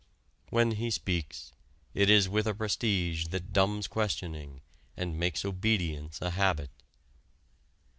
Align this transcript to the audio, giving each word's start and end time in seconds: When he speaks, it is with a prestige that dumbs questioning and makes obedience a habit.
When 0.49 0.71
he 0.71 0.89
speaks, 0.89 1.51
it 1.93 2.09
is 2.09 2.27
with 2.27 2.47
a 2.47 2.55
prestige 2.55 3.27
that 3.27 3.53
dumbs 3.53 3.85
questioning 3.87 4.61
and 4.97 5.15
makes 5.15 5.45
obedience 5.45 6.19
a 6.23 6.31
habit. 6.31 6.71